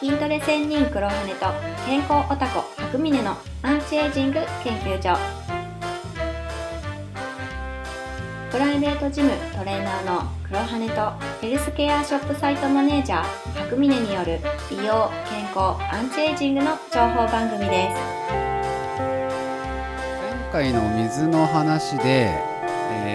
[0.00, 1.46] 筋トレ専任黒羽と
[1.84, 5.14] 健康オタコ白峰のアンチエイジング研究所。
[8.50, 13.24] プライベートジムトレーナーの黒羽とヘルスケアショップサイトマネージャー
[13.64, 14.38] 白峰による
[14.70, 18.00] 美容健康アンチエイジングの情報番組です。
[20.50, 22.49] 前回の水の話で、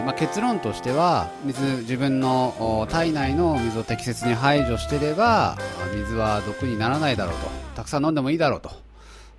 [0.05, 5.57] まあ、結論としては水自分のお体内の水を適切に排除していればあ
[5.95, 7.47] 水は毒にならないだろうと。
[7.75, 8.69] たくさん飲んでもいいだろうと。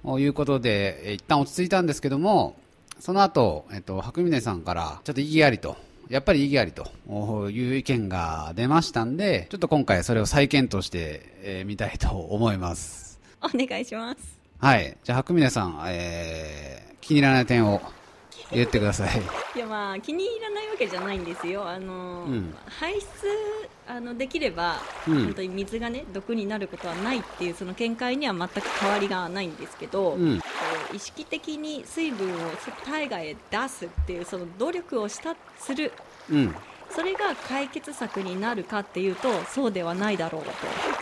[0.02, 2.56] おいうことで、えー一旦落ち着いたんですけども
[2.98, 5.76] その後、えっと白峰さんからちょっと意義ありと。
[6.08, 6.86] やっぱり意義ありと。
[7.08, 13.20] おいう意見が出ましたんでちょっと今回それを再検討してみたいと思います。
[13.40, 14.18] お願いします。
[14.58, 14.96] はい。
[15.04, 17.80] じゃあ白峰さん、えー気に入らない点を
[18.52, 19.22] 言ってください。
[19.54, 21.68] いやまあ気に入らないわけじゃないんですよ。
[21.68, 22.54] あの、うん。
[22.78, 23.06] 排出
[23.88, 24.76] あのできれば、
[25.08, 25.24] うん。
[25.24, 30.40] 本当に水がね毒になることはないっていうその見解には全く変わりがないんですけど、うん。
[30.94, 32.38] 意識的に水分を
[32.84, 35.92] 体外へ出すっていうその努力をしたする。
[36.30, 36.54] うん。
[36.88, 40.42] それが解決策になるかっていうとそうではないだろう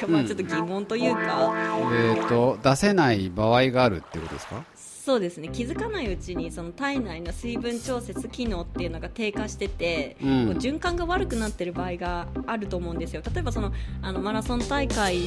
[0.01, 1.53] と、 まあ、ちょっと疑問というか、
[1.93, 4.65] えー、と出せない場合があるってことですか？
[5.05, 5.49] そうですね。
[5.49, 10.51] 気づかないうちにその体内の水分調節機能っていうのが低下してて、うん。
[10.53, 13.21] 循環が悪くなってる場合があると思うんですよ。
[13.35, 15.25] 例えばそのあのマラソン大会の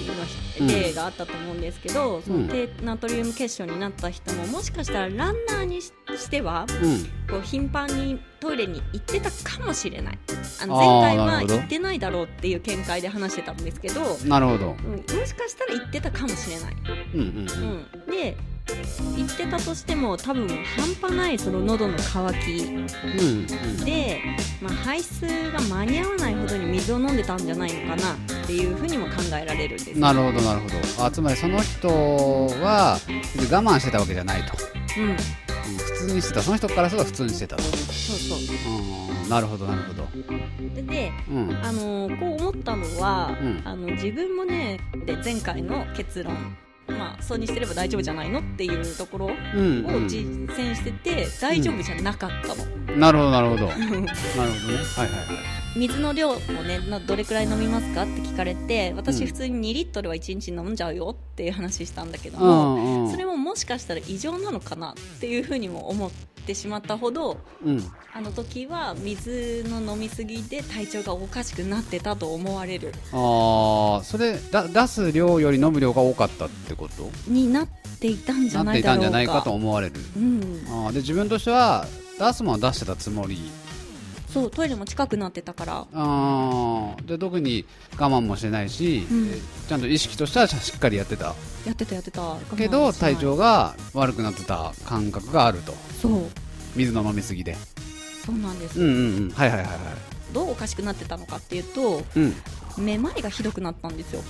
[0.61, 2.47] うん例があったと思うんですけど、そうん。
[2.47, 7.03] の低ナトリウム結晶になった人ももしかしたらランナーにししてはうん。
[7.29, 10.19] こう頻繁にトイレに行ってたかもしれない。
[10.63, 14.71] あの前回は行ってないだろうっていう見解で話してたんですけど、なるほど。
[14.71, 16.75] うん、もしかしたら行ってたかもしれない。
[17.13, 17.25] うんうん
[18.07, 18.35] うん、で
[19.15, 24.21] 言ってたとしても多分半端ないその喉の渇きで、
[24.61, 31.05] まあ、排出が間に合わないほどに水を飲んでたんじゃないのかなっていうふうにも考えられるんですなるほどなるほど。
[31.05, 32.97] あつまりその人は
[33.51, 34.53] 我慢してたわけじゃないと、
[34.97, 35.09] うん。
[35.09, 35.17] うん、
[35.77, 36.41] 普通にしてた。
[36.41, 37.63] その人からすれば普通にしてたと。
[37.63, 37.73] そう
[38.17, 38.37] そう。
[39.23, 39.29] うん。
[39.29, 40.07] なるほどなるほど。
[40.75, 41.59] ででうん。
[41.63, 43.61] あのーこう思ったのは、うん。
[43.65, 46.57] あの自分もねで前回の結論
[46.87, 50.25] まあそうにしてれば大丈夫じゃないのっていうところをうん、実
[50.55, 52.55] 践してて、大丈夫じゃなかったの、
[52.89, 53.67] うん、なるほどなるほど。
[53.67, 54.07] なるほどね。
[54.07, 59.27] はいはいはい水の量をねなどれくらい飲みますかって聞かれて私うん。
[59.27, 63.11] 普通に2リットルは1日飲んじゃうよっていう話したんだけどうも、んうん。
[63.11, 66.11] それももしかしたら異常なのかなっていうふうにも思っ
[66.45, 67.83] てしまったほどうん。
[68.13, 72.91] あの時は水の飲みすぎで体調がおかしくなってたと思われる。
[73.13, 77.11] ああそれだ出す量より飲む量が多かったってこと？
[77.27, 77.67] になっ
[77.99, 78.97] ていたんじゃなっていないだろうか。
[78.97, 79.95] たんじゃないかと思われる。
[80.15, 81.85] うん、あーで自分としては
[82.17, 83.37] 出すものは出してたつもり
[84.37, 85.87] そうトイレも近くなってたから。
[85.93, 87.05] あー。
[87.07, 87.65] で特に
[87.97, 89.27] 我慢もしてないし、うん。
[89.29, 91.35] えーちゃんと意識としてはしっかりやってた。
[91.65, 92.37] やってたやってた。
[92.55, 95.73] けど体調が悪くなってた感覚があると。
[96.01, 96.29] そう。
[96.75, 97.57] 水の飲みすぎで。
[98.25, 99.29] そうなんです、うんうんうん。
[99.31, 99.77] はいはいはいはい。
[100.33, 102.35] どうおかしくなってたのかっていうとうん。
[102.77, 104.21] めまいがひどくなったんですよ。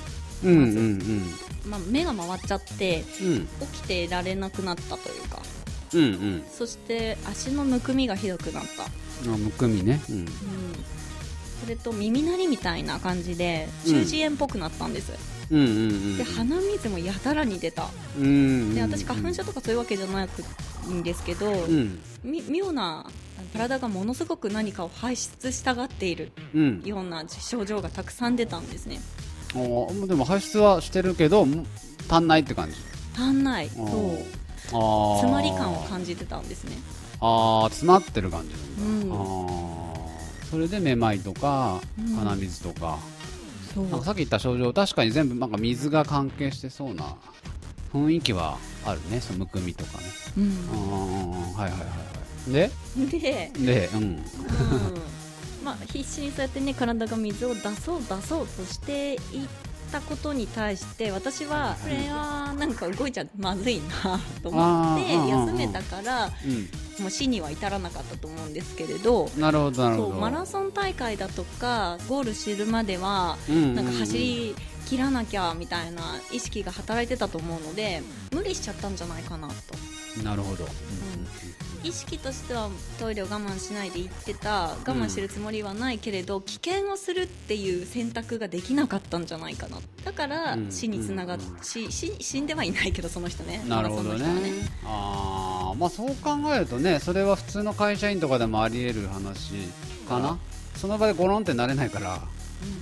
[0.46, 1.24] うんうんうん。
[1.70, 3.48] まあ、目が回っちゃってうん。
[3.72, 5.42] 起きてられなくなったというか。
[5.94, 6.44] うんうん。
[6.52, 8.86] そして足のむくみがひどくなった、
[9.26, 10.02] あむくみね。
[10.10, 10.16] うん。
[10.18, 10.26] うん、
[11.62, 14.06] それと耳鳴りみたいな感じでうん。
[14.06, 15.12] 中耳炎っぽくなったんです、
[15.50, 17.88] うんうんうんで鼻水もやたらに出た。
[18.18, 20.44] うんで私花粉症とかそういうわけじゃなく
[20.90, 22.00] んですけど、うん。
[22.24, 23.06] み妙な
[23.54, 26.82] 体がものすごく何かを排出したがっているうん。
[26.84, 29.00] ような症状がたくさん出たんですね。
[29.56, 31.66] おーでも排出はしてるけども
[32.10, 32.76] 足んないって感じ。
[33.16, 33.70] 足んない。
[33.70, 34.48] そう。
[34.70, 36.76] 詰まり感を感じてたんですね
[37.20, 39.12] ああ詰まってる感じうん。
[39.12, 42.16] ああそれでめまいとかうん。
[42.16, 42.98] 鼻水とか、
[43.74, 43.88] そう。
[43.90, 47.16] なんかさっき言った症状確かに全部なんか水が関係してそうな
[47.94, 49.20] 雰囲気はあるね。
[49.22, 50.04] そのむくみとかね。
[50.38, 50.42] う
[50.72, 50.76] あ
[51.58, 51.94] あはいはいはいは
[52.48, 52.52] い。
[52.54, 52.72] で？
[52.98, 54.00] ん、ででうん。
[54.00, 54.24] うん。
[55.64, 59.18] まあ、必死にそうやってね体が水を出そう出そうとしてい
[59.88, 66.70] ったことに対して私はこれはなんか動いちゃまずいなと思って休めたからうん。
[67.02, 73.76] もう死には至らなかったと思うんですけれどなるほどそうマラソン大会だとかゴール知るまではうんうんうん。
[73.76, 74.56] なんか走り
[74.88, 76.02] 切らなきゃみたいな
[76.32, 78.02] 意識が働いてたと思うので
[78.34, 80.24] 無理しちゃったんじゃないかなと。
[80.24, 80.66] なるほど、
[81.88, 82.70] 意識としては
[83.00, 89.78] トイレを我慢しないで行ってた我慢してるつもりはないけれど、危険をするっていう選択ができなかったんじゃないかな。
[90.04, 91.64] だからうん死につながっ、うん。
[91.64, 93.64] し死死んではいないけどその人ね。
[93.68, 94.10] なるほどね。
[94.10, 99.54] マラソンの人はああまあそう考えるとねそれは普通の会社員とかでもあり得る話
[100.08, 100.38] かな。
[100.76, 102.22] その場でゴロンってなれないから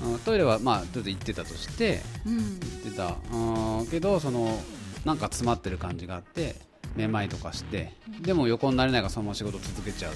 [0.04, 2.38] うんトイレはまあちょっと行ってたとしてうん。
[2.38, 3.16] 行ってた。
[3.32, 4.60] うんけどその
[5.06, 6.56] なんか詰まってる感じがあって
[6.96, 10.14] めまいとかしてでも横になれないからそのまま仕事続けちゃう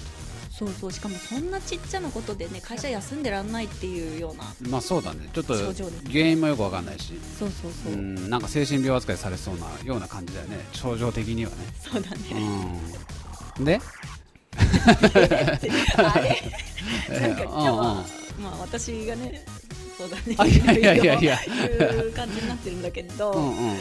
[0.59, 5.29] そうそうしかもそんなちっちゃなことでね会社休んでらんないっていうようなとまあそうだね。
[5.33, 5.53] ちょっと
[6.11, 7.17] 原因もよくわかんないし。
[7.39, 7.93] そうそうそう。
[7.93, 10.59] う、んなんか精神病扱いされそうなような感じだよね。
[10.73, 11.55] 症状的にはね。
[11.79, 12.17] そうだね、
[13.57, 13.63] うん。
[13.63, 13.79] で？
[15.95, 16.41] あれ？
[17.21, 17.65] なんか今日うん。
[17.69, 18.03] うんは
[18.41, 19.45] まあ私がね
[19.97, 20.35] そうだね。
[20.37, 21.39] あいやいやいやいや。
[21.39, 21.45] い
[22.05, 23.77] う感じになってるんだけど、うんうん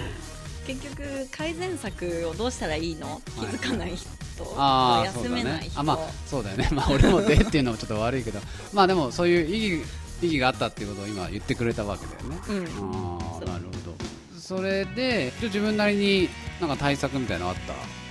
[0.68, 3.22] 結局改善策をどうしたらいいの？
[3.24, 4.08] 気づかない人、
[4.56, 5.72] ああそうだ休めない人、ね。
[5.76, 6.68] あまあそうだよね。
[6.72, 8.38] まあ俺もでっていうのもちょっと悪いけど。
[8.74, 9.86] まあでもそういう意義
[10.20, 12.38] 意義があったっていうことを今言ってくれたわけだよね。
[12.48, 12.64] うん。
[12.66, 13.96] ああなるほど。
[14.38, 16.28] それで自分なりに
[16.60, 17.56] なんか対策みたいなのあっ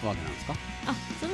[0.01, 0.55] たわけなんですか？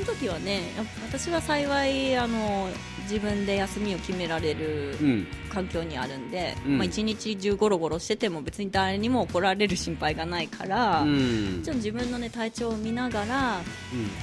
[0.06, 0.62] の時はね
[1.08, 2.70] 私は幸いあの
[3.04, 5.28] 自分で休みを決められるうん。
[5.50, 6.78] 環境にあるんで、うん。
[6.78, 11.62] まあ、一日中ゴロゴロしてても別に誰にも怒られる心配がないから、うん。
[11.64, 13.64] ちょっと自分の、ね、体調を見ながらうん。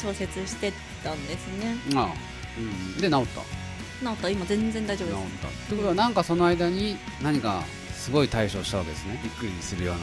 [0.02, 0.72] 調節してっ
[1.04, 1.76] たんですね。
[1.94, 2.08] ああ。
[2.58, 2.60] う
[2.98, 3.00] ん。
[3.00, 3.40] で治った？
[4.06, 4.28] 治った。
[4.30, 5.26] 今全然大丈夫治です。
[5.26, 5.48] った。
[5.48, 7.62] ってことはなんかその間に何か
[7.94, 9.20] すごい対処したわけですね。
[9.22, 10.00] びっくりするような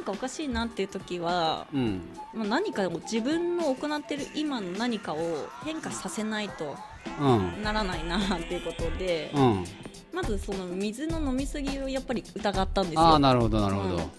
[0.00, 2.00] なんかおかしいなっていう時は、うん。
[2.32, 5.18] まあ、何かを自分の行ってる今の何かを
[5.62, 6.74] 変化させないと
[7.20, 7.28] う
[7.60, 7.62] ん。
[7.62, 9.64] ならないなっていうことで、うん。
[10.10, 13.00] まずその水の飲みすぎをやっぱり疑ったんですよ。
[13.00, 14.10] ああなるほどなるほど、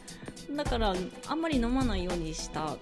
[0.50, 0.56] うん。
[0.56, 0.94] だから
[1.28, 2.62] あんまり飲まないようにした。
[2.62, 2.78] ほう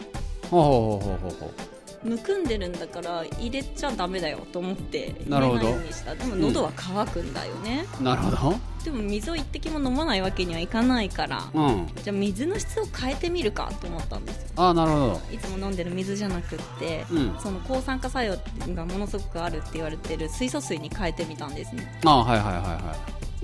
[0.51, 5.59] ほうほうほうほうほむくんでるんだから入れちゃダメだよと思って入なるほど。
[5.59, 6.15] れないようにした。
[6.15, 8.55] でも喉は渇くんだよね、うなるほど。
[8.83, 11.87] でも水を一滴も飲まないわけにはいかないからうん。
[12.01, 14.49] じゃあ水の質を変えてみるかと思ったんですよ。
[14.55, 15.21] ああなるほど。
[15.33, 17.35] いつも飲んでる水じゃなくってうん。
[17.39, 18.37] その抗酸化作用
[18.73, 21.99] がものすごくあるって言われてる水素水に変えてみたんですね。
[22.05, 22.95] ああはいはいはいは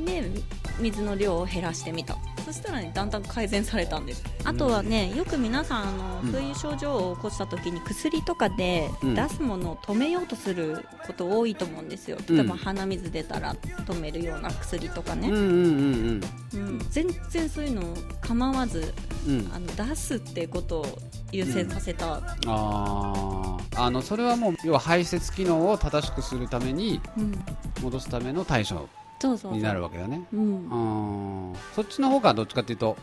[0.03, 0.29] で
[0.79, 2.17] 水の量を減らしてみた。
[2.45, 9.15] そしたらねだんだん改善されたんですあとはねよく皆さんあの、うんそういう症状を起こした時に薬とかでうん。
[9.15, 12.17] 出すものを止めようとすること多いと思うんですよ。
[12.27, 12.35] うん。
[12.35, 15.29] 例えば鼻水出たら止めるような薬とかね、
[16.89, 17.83] 全然そういうの
[18.21, 18.93] 構わず
[19.27, 19.39] うん。
[19.39, 20.99] うんあの出すってことを
[21.31, 27.43] 優先させた、あああのそれはもう要は排泄機能を正しくするためにうん。
[27.81, 28.87] 戻すための対処
[29.51, 30.25] になるわけだね。
[30.33, 31.49] うん。
[31.49, 31.55] うん。
[31.75, 32.97] そっちの方がどっちかっていうと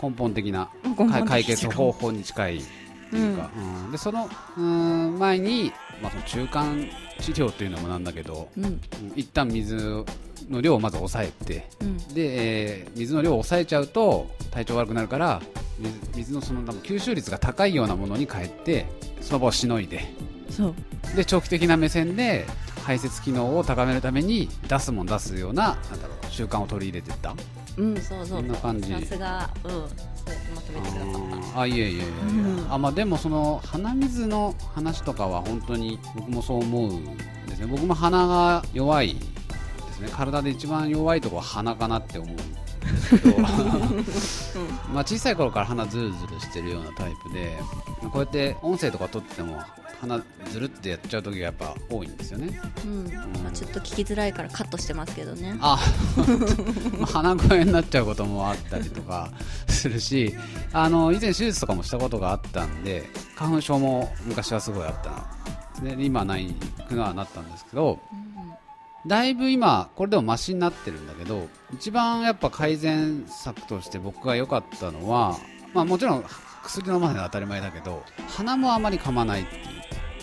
[0.00, 2.62] 根本的な解解決方法に近いっ
[3.10, 3.92] ていうか、うん。
[3.92, 5.72] でそのうん前に、
[6.02, 6.88] まあ、その中間
[7.20, 8.64] 治療っていうのもなんだけど、うん。
[8.64, 8.80] うん。
[9.16, 10.04] 一旦水
[10.48, 11.96] の量をまず抑えてうん。
[12.14, 15.42] で、えー水の量を抑えちゃうと体調悪くなるから
[15.78, 18.86] 水水のその吸収率が高いようなものに変えて
[19.20, 20.12] その場をしのいで。
[20.50, 20.74] そう。
[21.16, 22.46] で長期的な目線で
[22.88, 27.34] 排泄機能を高めるために出すもん出すようななんだろう習慣を取り入れていった？
[27.76, 28.38] うんそうそう。
[28.38, 28.90] そんな感じ。
[28.94, 29.70] さすがうん。
[29.70, 29.82] そう
[30.54, 31.60] まとめてくださった。
[31.60, 32.72] あいえいえいうん。
[32.72, 37.04] あまあでもその鼻水の話とかは本当に僕もそう思うん
[37.46, 37.66] ですね。
[37.66, 39.20] 僕も鼻が弱いで
[39.92, 40.08] すね。
[40.10, 42.42] 体で一番弱いところは鼻かなって思うんで
[42.96, 43.38] すけど。
[44.94, 47.58] まあ小さい頃から鼻ズルズルしてるようなタイプで
[48.00, 49.60] こうやって音声とか撮ってても
[50.00, 52.60] 鼻ずるってやっちゃう時がやっぱ多いんですよね。
[52.84, 53.12] うん。
[53.42, 55.56] まあ、ちょっと聞きづらいからカットしてますけどね。
[55.60, 55.78] あ
[56.96, 59.30] まあ 鼻声になっちゃうこともあったりとか
[59.68, 60.34] するし
[60.72, 66.54] あの以前手術とかもしたことがあったんで花粉症も昔はすごいあったんで今はない
[66.88, 68.00] くのはなったんですけど
[69.06, 75.38] だいぶ今これでもマシになってるんだけど一番やっぱ改善策として僕が良かったのは、
[75.72, 76.24] まあ、もちろん
[76.64, 79.64] 薬飲まないのは当たり前だけど鼻もあまり噛まないっていう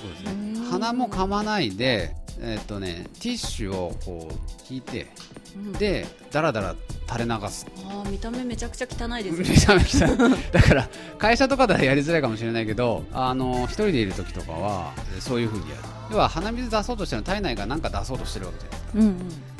[0.05, 0.53] ことですうん。
[0.53, 4.33] ね鼻も噛まないでえっとねティッシュをこう
[4.69, 5.07] 引いて
[5.55, 5.71] うん。
[5.73, 6.75] でダラダラ
[7.07, 7.65] 垂れ流す。
[7.87, 15.81] あー見た目めちゃくちゃ汚いですめね だから会社とかではやりづらいかもしれないけどあの一人でいる時とかはそういう風にやる。
[16.11, 18.99] 要は鼻水出そうとしてるの体内が何か出そうとしてるわけじゃないですか。
[18.99, 19.09] うんう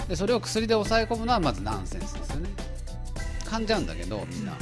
[0.05, 0.07] ん。
[0.09, 2.49] でそれを薬で抑え込むのはまずナンセンスですよね。
[3.45, 4.53] 噛んじゃうんだけどみんな。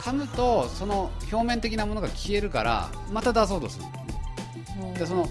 [0.00, 3.84] 噛むとその表面的なものが消えるからまた出そうとする
[4.98, 5.28] でその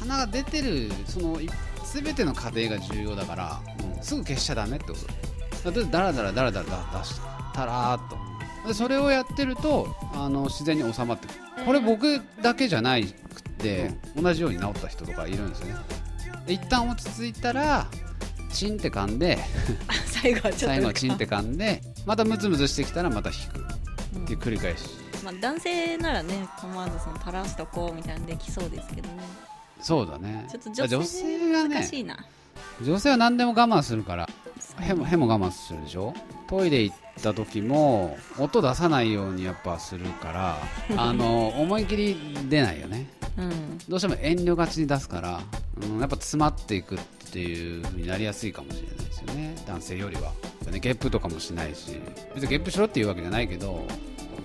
[0.00, 1.48] 鼻が出てるそのい
[1.92, 3.60] 全ての過程が重要だから、
[3.96, 4.02] うん。
[4.02, 4.94] すぐ消しちゃダメってこ
[5.62, 5.70] と。
[5.70, 7.20] だだらだらだらだら出し
[7.54, 8.68] たらーっと。
[8.68, 11.40] でそれをやってるとあの自然に収まってくる。
[11.64, 13.12] これ僕だけじゃないくっ
[13.58, 15.74] て、同じように治った人とかいるんですよね。
[16.46, 17.86] で一旦落ち着いたら
[18.52, 19.38] チンって噛んで
[20.06, 24.84] 最後はちょっと最後はチンって噛んでまたムズムズしてきたらまた引くっていう繰り返し
[25.24, 29.14] まあ、男性ならね構わずその垂らしとこうみたいなのできそうですけどね。
[29.80, 30.46] そうだね。
[30.50, 32.16] ちょっとあ女性がね難しいな、
[32.82, 34.28] 女性は何でも我慢するから
[34.80, 36.14] へもへも我慢するでしょ？
[36.46, 40.58] トイレ行った時も音出さないようにやっぱするから
[40.96, 42.16] あの思い切り
[42.48, 43.06] 出ないよね。
[43.36, 43.78] うん。
[43.88, 45.40] どうしても遠慮がちに出すから、
[45.82, 46.98] うん、やっぱ詰まっていくっ
[47.32, 49.56] ていう風になりやすいかもしれないですよね。
[49.66, 50.32] 男性よりは、
[50.70, 52.00] ね、ゲップとかもしないし。
[52.34, 53.84] 別にゲップしろっていうわけじゃないけど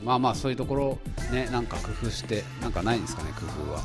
[0.04, 0.98] まあまあそういうところ
[1.32, 3.82] ねなんか工夫してなんかないんですかね工夫は。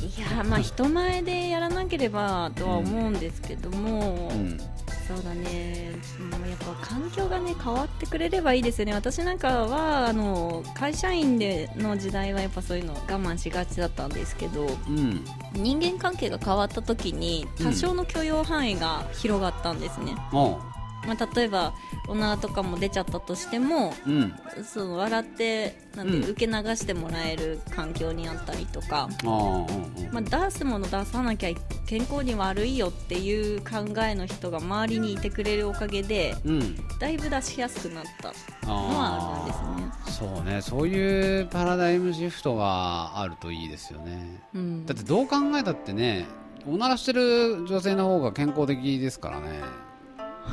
[0.00, 4.60] いやまあ人前でやらなければとは思うんですけども、うん。
[5.06, 8.92] そうだね、うんやっぱ環境がね変わってくれればいいですよね。
[8.92, 15.24] 私なんかはあの会社員での時代はやっぱそういうの我慢しがちだったんですけどうん。
[15.52, 20.60] 人間関係が変わった時に多少の許容範囲が広がったんですね、おう
[21.06, 21.74] まあ、例えば
[22.08, 24.34] おならとかも出ちゃったとしてもうん。
[24.64, 26.30] その笑ってなんてうん。
[26.30, 31.50] 受け流してもらえる環境にあったりとか、まあ、出すもの出さなきゃ
[31.86, 36.76] 健康に悪いよっていう考えの人が周りにいてくれるおかげでうん。
[36.98, 38.30] だいぶ出しやすくなった
[38.64, 40.26] あのはあるんですね。
[40.34, 44.42] そうねそういうパラダイムシフトがあるといいですよね。
[44.54, 44.86] うん。
[44.86, 46.26] だってどう考えたってね
[46.66, 49.60] おならしてる女性の方が健康的ですからね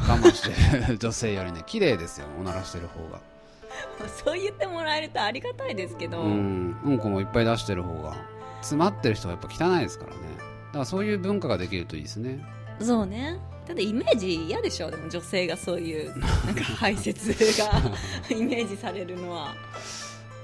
[0.08, 0.88] 我慢して。
[0.94, 2.28] る 女性よりね綺麗ですよ。
[2.40, 3.20] おならしてる方が。
[4.24, 6.78] そう言ってもらえるとありがたいですけど、うん。
[6.86, 8.16] うんこもいっぱい出してる方が。
[8.62, 10.18] 詰まってる人がやっぱ汚いですからね。
[10.38, 12.44] だからそういう文化ができるといいですね。
[12.80, 13.40] そうね。
[13.68, 14.90] ただイメージ嫌でしょ？
[14.92, 16.10] でも女性がそういう
[16.46, 17.82] なんか排泄が
[18.30, 19.54] イメージされるのは。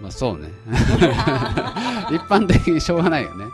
[0.02, 0.50] まあそうね。
[2.12, 3.46] 一般的にしょうがないよね。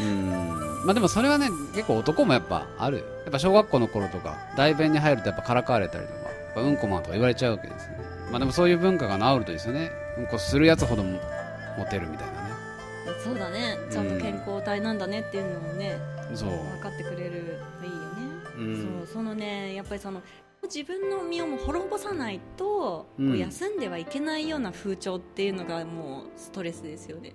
[0.00, 2.98] うんまあでもそれはね結構男もやっぱある。
[3.24, 8.04] やっぱ小学校の頃とか大便に入るとやっぱからかわれたりとかやっぱうんこマンとか言われちゃうわけですよね。
[8.30, 9.90] まあでもそういう文化が治るといいですよね。
[10.18, 11.18] うんこするやつほどモ
[11.90, 12.50] テるみたいなね。
[13.22, 13.78] そうだね。
[13.90, 15.96] ちゃんと健康体なんだねっていうのをね、
[16.34, 16.50] そう。
[16.50, 18.22] 分かってくれるといいよね、
[18.58, 19.04] うん。
[19.06, 20.20] そうそのねやっぱりその
[20.62, 23.38] 自分の身をも滅ぼさないと、うん。
[23.38, 27.32] 休んではいけないような風潮っていうのがもうストレスですよね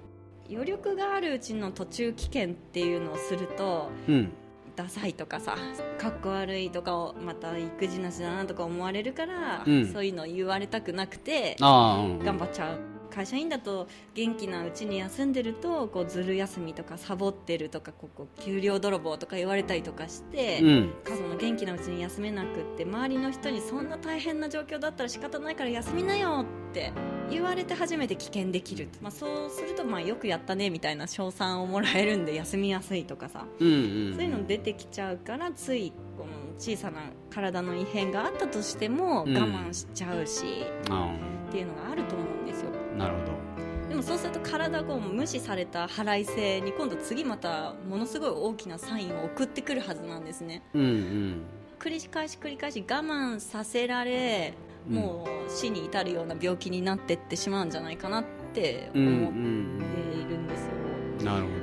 [0.50, 4.32] 余力があるうちの途中棄権っていうのをするとうん。
[4.76, 5.58] ダサいとかさ
[5.98, 9.92] かっこ悪いとかをまた育児なしだなとか思われるから、うん。
[9.92, 12.80] そういうの言われたくなくて頑張っちゃう。
[13.14, 20.94] 会社員だと元気なうちに休んでるとこうずる休みとかサボってるとかこうこう給料泥棒とか言われたりとかして、うん。
[21.06, 26.94] その元気なうちに休めなくって周りの人にそんな大変な状況だったら仕方ないから休みなよって
[27.30, 33.46] 言われて初めて危険できる、まあ、そうするとまあよくやったねみたいな称賛をもらえるんで休みやすいとかさ。
[33.60, 33.76] うんう
[34.12, 39.36] んそういうの出てきちゃうからついこの小さな体の異変があったとしても我うん。
[39.38, 41.14] 慢しちゃうし、あ
[41.48, 42.72] っていうのがあると思うんですよ。
[42.96, 43.90] あなるほど。
[43.90, 50.62] でもそうすると体が無視された腹いせに今度次またものすごい大きなサインを送ってくるはずなんですね。
[50.74, 51.42] うんうん。
[51.80, 61.60] 繰り返し繰り返し我慢させられうんもう死に至るような病気になってってしまうんじゃないかなってうんう思ってんいるんですよ、なるほどね。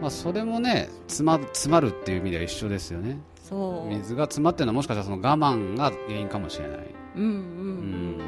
[0.00, 3.18] まあそれもね詰ま詰まるっていう意味では一緒ですよね。
[3.42, 3.88] そう。
[3.88, 6.78] 水が詰まってるのはもしかしたらその我慢が原因かもしれない。
[7.16, 7.38] うんうん、ううん。
[8.18, 8.20] ん、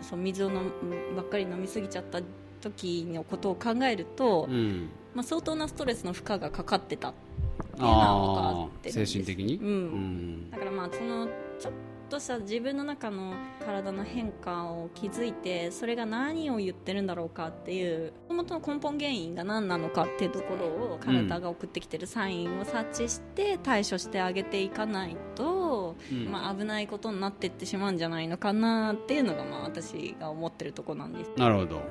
[0.00, 2.20] そう水を飲むばっかり飲みすぎちゃった
[2.60, 4.88] 時のことを考えると、うん。
[5.14, 9.06] まあ、相当なストレスの負荷がかかってたっていうのは分かあってあるんです。
[9.06, 9.56] 精神的に？
[9.56, 9.66] うん。
[9.66, 10.50] うん。
[10.50, 11.26] だからまあその
[11.58, 11.72] ちょっ
[12.14, 13.34] とした自分の中の
[13.66, 26.30] 体の変化を気づいてそれが何を言ってるんだろうかっていうもともとの根本原因が何なのかっていうところを体が送ってきてるサインを察知して対処してあげていかないと、うん。
[26.30, 31.32] まあ、危ないことになっていってしまうんじゃないのかなっていうのがまあ私が思ってるところなんです。
[31.36, 31.82] なるほど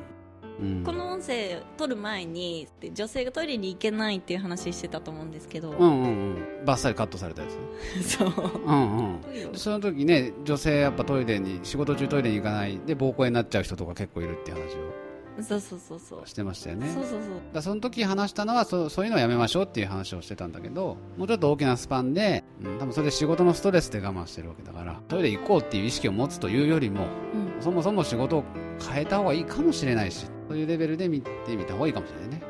[0.60, 0.84] うん。
[0.84, 6.08] この音声撮る前に女性がトイレに行けないっていう話してたと思うんですけど、うんうんう
[6.62, 6.66] ん。
[6.66, 7.48] バッサリカットされたや
[8.02, 8.04] つ？
[8.18, 8.32] そう。
[8.66, 9.20] うんうん。
[9.54, 14.74] その時ね女性やっぱトイレに仕事中トイレに行かないで膀胱炎になっちゃう人とか結構いるっていう話
[15.42, 16.20] そうそうそうそう。
[16.22, 16.88] をしてましたよね。
[16.94, 17.22] そうそうそう
[17.54, 27.08] だその時話したのはそそういうのはやめましょうっていう話をしてたんだけどもうちょっと大きなスパンで、うん、多分それで仕事のストレスで我慢してるわけだからトイレ行こうっていう意識を持つというよりも
[27.58, 27.62] うん。
[27.64, 28.44] そもそも仕事を
[28.92, 32.44] 変えた方がいいかもしれないしそういうレベルで見てみた方がいいかもしれないね。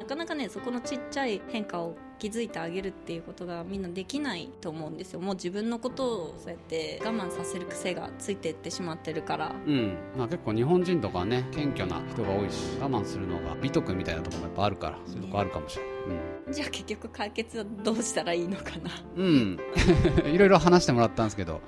[0.00, 5.20] なかなかねそこのちっちゃい変化を気づいてあげるっていうことがみんなできないと思うんですよ。
[5.20, 9.54] もう自分のことをそうやって我慢させる癖がついていってしまってるから。
[9.64, 18.90] うん、まあ、結構日本人とかね謙虚な人が多いし我慢するのが美徳みたいなところもやっぱあるからそういうとこあるかもしれない、じゃあ結局解決はどうしたらいいのかな。
[19.16, 19.60] うん、
[20.24, 21.60] うん、いろいろ話してもらったんですけど。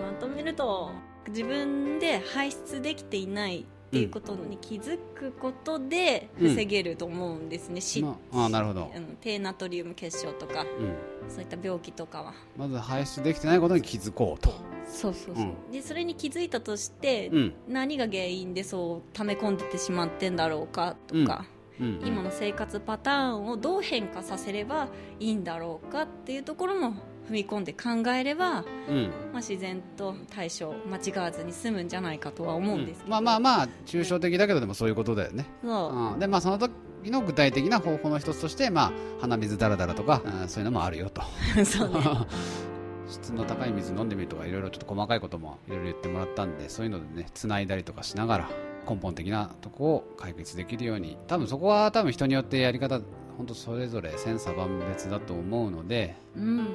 [0.00, 0.04] うん。
[0.04, 0.90] まとめると
[1.28, 3.64] 自分で排出できていない
[3.94, 12.34] っっていうことに気づくことで防げると思うんですね、しまああなるほど、うん低ナトリウム結晶とかうん、そういった病気とかは。
[12.56, 14.50] まず排出できてないことに気づこうと、
[14.86, 17.54] そうそうそう、うでそれに気づいたとして、うん。
[17.68, 21.46] 何が原因でそう溜め込んでてしまってんだろうかとか、
[21.80, 24.88] うん、今の生活パターンをどう変化させれば
[25.20, 26.94] いいんだろうかっていうところも
[27.28, 29.10] 踏み込んで考えれば、うん。
[29.32, 36.12] まあ、自然と対処を間違わずに済むんじゃないかとは思うんですけど、まあまあまあ抽象的だけどでもそういうことだよね、そう。
[36.14, 36.70] うん、でまあその時
[37.10, 41.22] の具体的な方法の一つとして、まあ、鼻水だらだらとか、うんそういうのもあるよと。
[41.64, 41.94] そうね。
[43.08, 48.50] 質の高い水飲んでみるとかいろいろちょっと細かいこともいろいろ言ってもらったんでそういうのでねつないだりとかしながら
[48.88, 53.00] 根本的なとこを解決できるように多分そこは多分人によってやり方
[53.36, 56.66] 本当それぞれ千差万別だと思うので、うん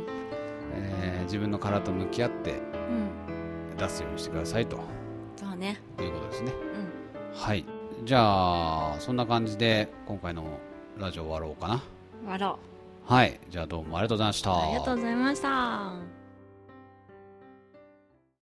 [0.73, 4.79] えー自分の体と向き合ってうん出すようにしてくださいと。
[5.37, 5.79] そうね。
[5.99, 6.51] いうことですね。
[6.51, 7.39] うん。
[7.39, 7.65] はい。
[8.03, 10.43] じゃあそんな感じで今回の
[10.97, 11.81] ラジオ終わろうかな。
[12.23, 12.59] 終わろ
[13.05, 13.39] はい。
[13.49, 14.51] じゃあどうもありがとうございました。
[14.51, 16.18] うありがとうございました